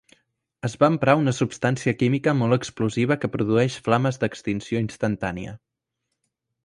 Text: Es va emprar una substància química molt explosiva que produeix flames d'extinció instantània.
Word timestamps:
Es 0.67 0.75
va 0.83 0.87
emprar 0.93 1.13
una 1.19 1.33
substància 1.39 1.93
química 1.99 2.33
molt 2.39 2.57
explosiva 2.57 3.17
que 3.25 3.31
produeix 3.35 3.77
flames 3.89 4.19
d'extinció 4.25 4.83
instantània. 4.87 5.55